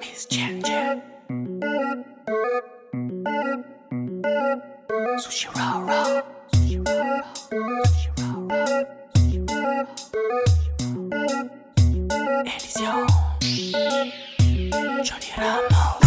[0.00, 1.04] Peace, chat, chat.
[15.04, 15.97] Johnny Ramos.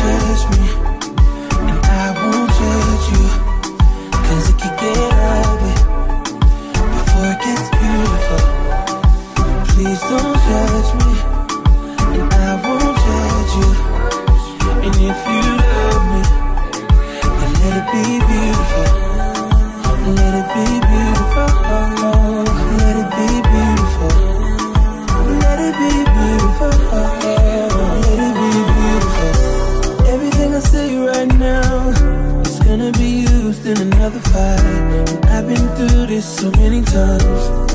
[0.00, 0.64] judge me,
[1.68, 3.26] and I won't judge you.
[4.26, 5.74] Cause it get ugly
[6.94, 8.40] before it gets beautiful.
[9.70, 11.12] Please don't judge me,
[12.16, 13.70] and I won't judge you.
[14.86, 15.49] And if you
[34.10, 35.26] another fight.
[35.26, 37.70] I've been through this so many times.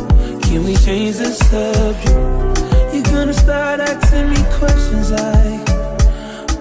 [0.45, 2.93] Can we change the subject?
[2.93, 5.67] You're gonna start asking me questions like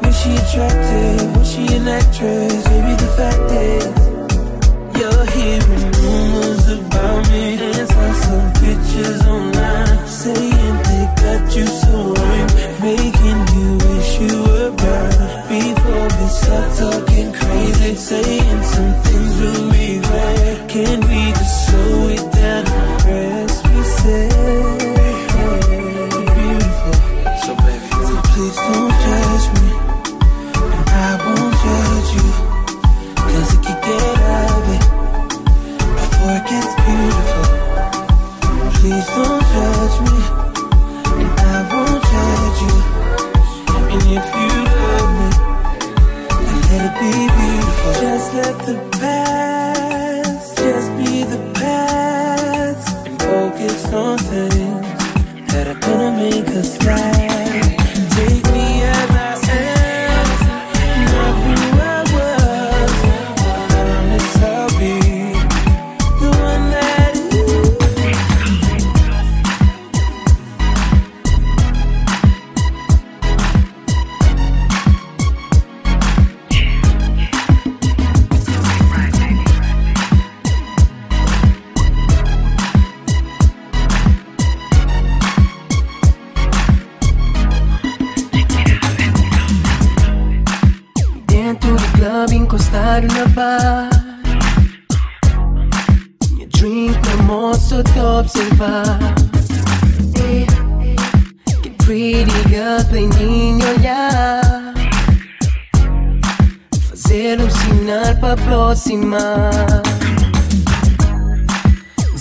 [0.02, 1.36] Was she attractive?
[1.36, 2.64] Was she an actress?
[2.70, 3.86] Maybe the fact is
[4.98, 5.83] You're here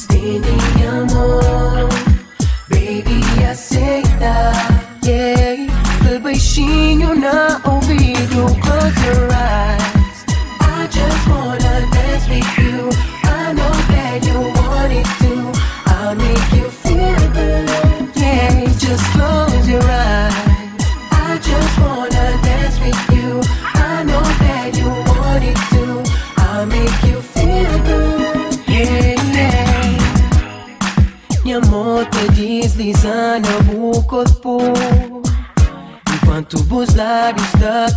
[0.09, 1.89] Baby, amor,
[2.69, 4.53] baby, aceita.
[5.03, 5.67] Yeah,
[6.21, 9.62] beijinho na ouvido, close your eyes.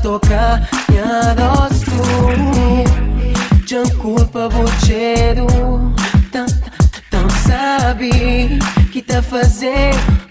[0.02, 0.60] tocca
[1.02, 2.04] a tu
[3.64, 5.46] C'è culpa vocedo
[6.30, 8.58] Tanto sabe
[8.92, 10.25] que tá fazendo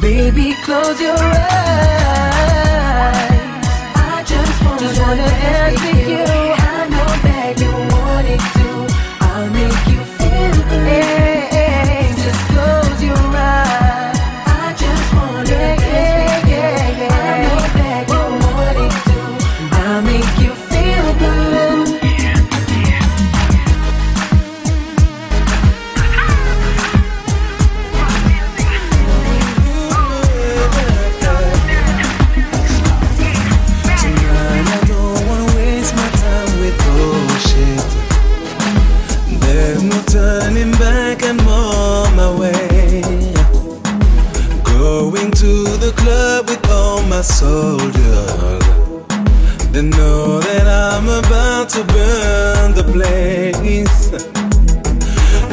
[0.00, 2.17] Baby, close your eyes.
[49.78, 54.10] to know that I'm about to burn the place.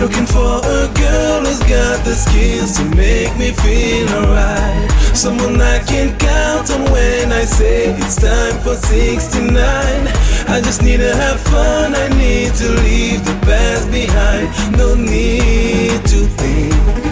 [0.01, 4.89] Looking for a girl who's got the skills to make me feel alright.
[5.13, 9.53] Someone I can count on when I say it's time for 69.
[10.48, 14.50] I just need to have fun, I need to leave the past behind.
[14.75, 17.05] No need to think.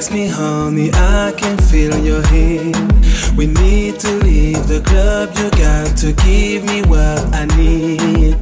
[0.00, 2.74] takes me, honey, I can feel your heat.
[3.36, 8.36] We need to leave the club, you got to give me what I need.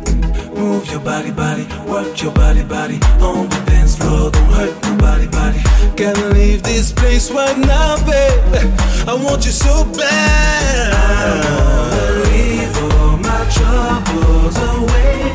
[0.55, 4.31] Move your body, body, work your body, body on the dance floor.
[4.31, 5.61] Don't hurt nobody, body.
[5.97, 8.71] Can't leave this place right now, babe.
[9.09, 10.93] I want you so bad.
[10.95, 15.35] I wanna leave all my troubles away.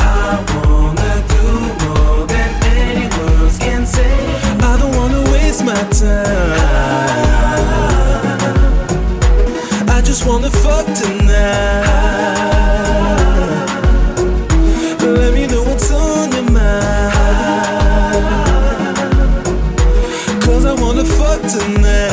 [0.00, 1.44] I wanna do
[1.84, 4.45] more than anyone's can say.
[5.56, 6.58] Waste my time.
[9.88, 11.86] I just wanna fuck tonight.
[15.00, 17.12] Let me know what's on your mind.
[20.42, 22.10] Cause I wanna fuck tonight.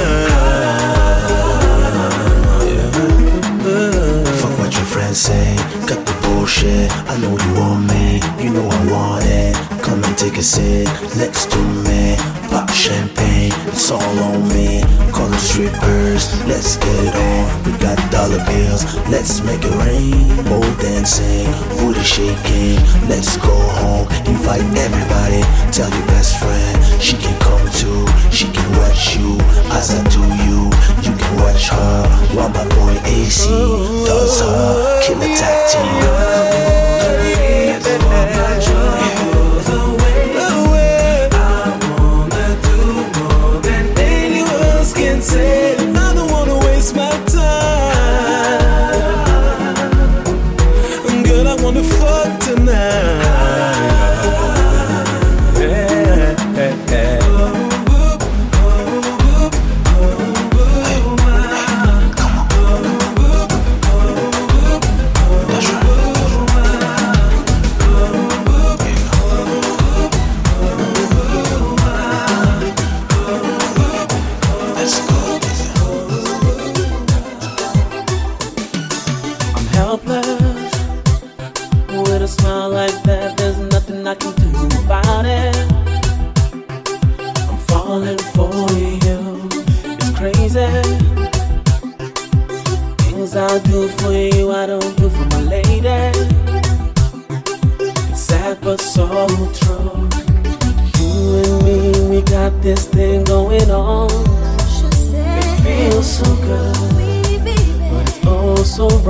[4.40, 5.56] Fuck what your friends say,
[5.88, 6.90] cut the bullshit.
[7.10, 9.56] I know you want me, you know I want it.
[9.84, 12.43] Come and take a sip, let's do me.
[12.84, 14.84] Champagne, it's all on me.
[15.14, 17.64] Call the strippers, let's get it on.
[17.64, 20.28] We got dollar bills, let's make it rain.
[20.44, 21.48] Pole dancing,
[21.80, 22.76] booty shaking.
[23.08, 25.40] Let's go home, invite everybody.
[25.72, 28.04] Tell your best friend she can come too.
[28.36, 29.40] She can watch you
[29.72, 30.68] as I do you.
[31.08, 32.04] You can watch her
[32.36, 35.54] while my boy AC does her killer tag
[45.24, 45.73] Say,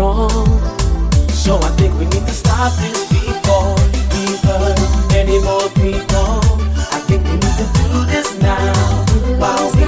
[0.03, 0.47] wrong.
[1.29, 3.75] So I think we need to stop this before
[4.13, 4.79] we hurt
[5.21, 6.33] any more people.
[6.95, 8.73] I think we need to do this now
[9.41, 9.87] while we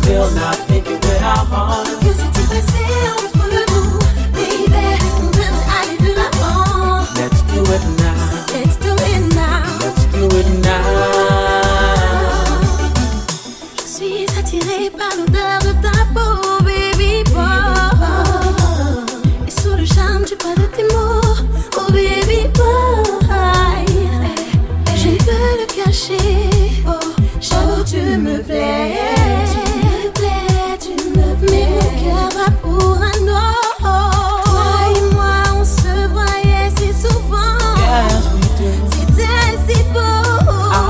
[0.00, 3.05] still not thinking with our hearts.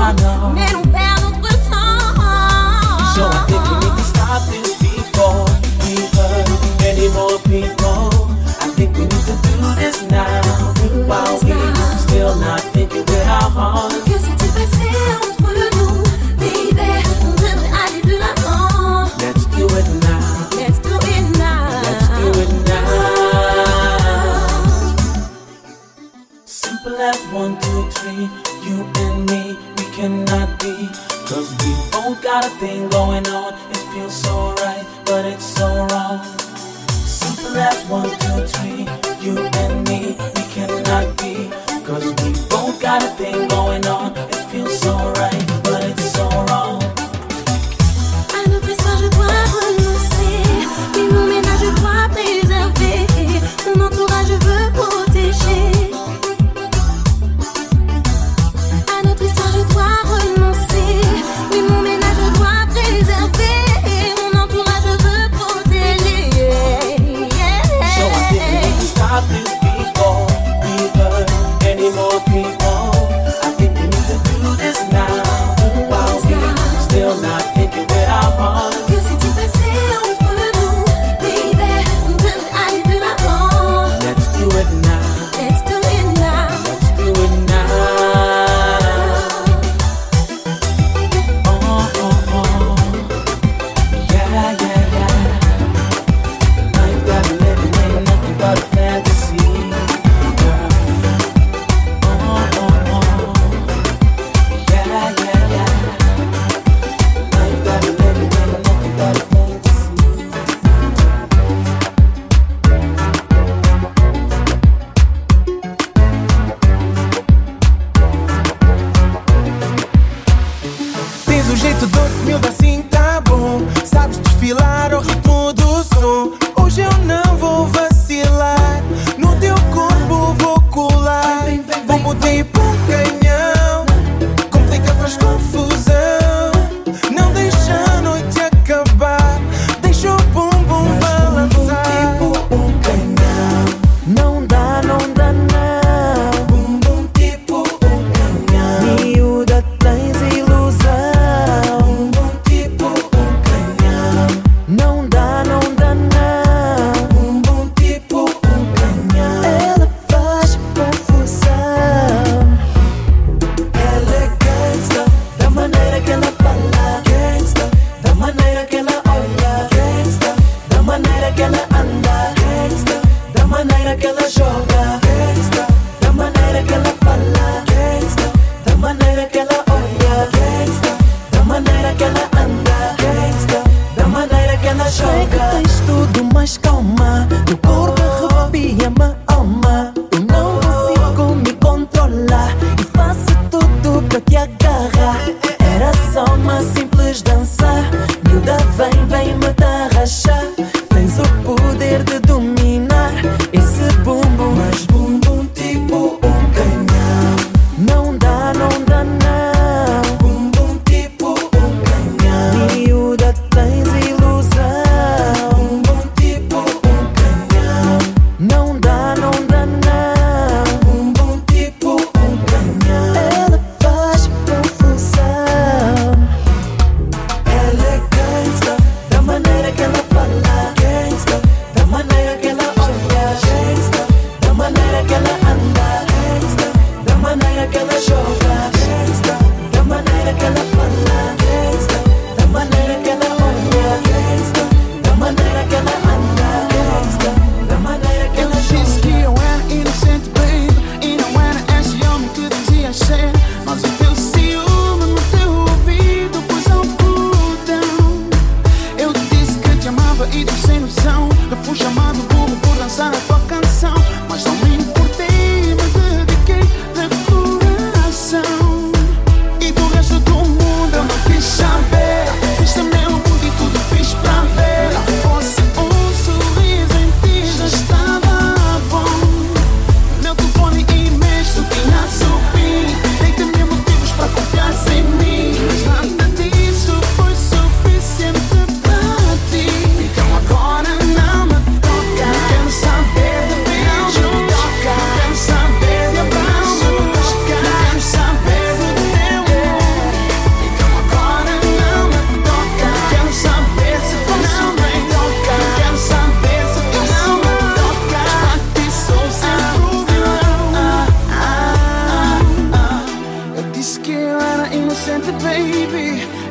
[0.07, 0.53] I know.
[0.55, 0.76] mais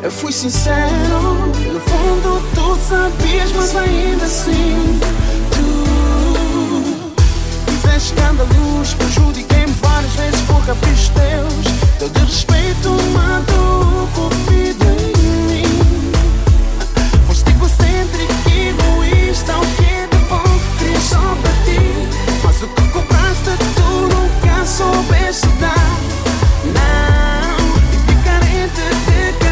[0.07, 1.35] Eu fui sincero,
[1.73, 5.01] no fundo tu sabias, mas ainda assim
[5.51, 5.65] tu
[7.73, 11.67] fizeste escândalos, prejudiquei-me várias vezes por caprichos teus.
[11.99, 15.13] Teu desrespeito matou o cupido em
[15.51, 16.13] mim.
[17.27, 21.81] Foste egocêntrico, egoísta, o que é de bom queria só para ti.
[22.45, 25.99] Mas o que compraste tu nunca soubeste dar.
[26.77, 27.59] Não,
[28.09, 28.83] e carente
[29.41, 29.46] de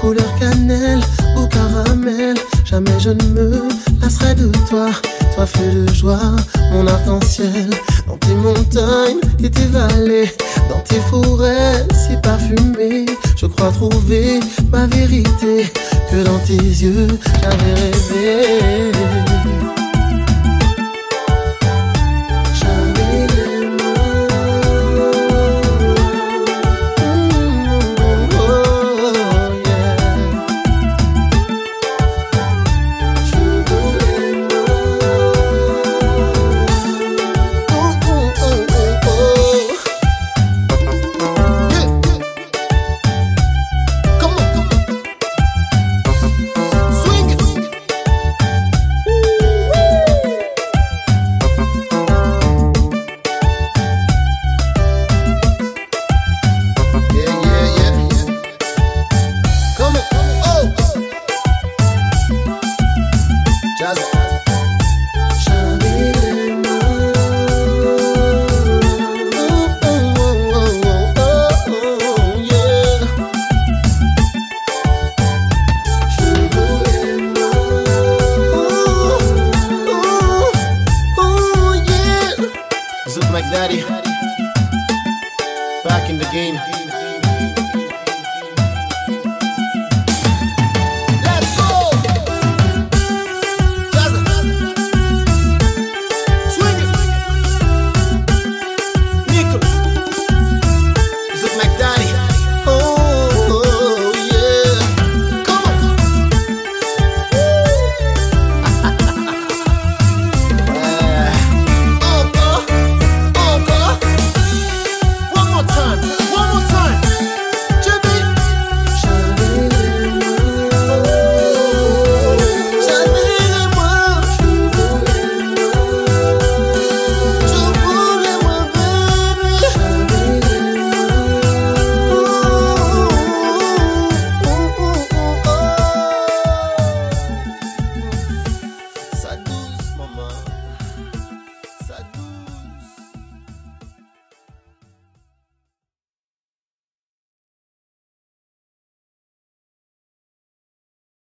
[0.00, 1.00] couleur cannelle
[1.36, 2.36] ou caramel.
[2.64, 3.68] Jamais je ne me
[4.00, 4.88] lasserai de toi,
[5.34, 6.36] toi feu de joie,
[6.72, 7.70] mon arc-en-ciel.
[8.06, 10.30] Dans tes montagnes et tes vallées,
[10.68, 13.06] dans tes forêts si parfumées,
[13.36, 15.70] je crois trouver ma vérité
[16.10, 17.08] que dans tes yeux
[17.40, 19.27] j'avais rêvé.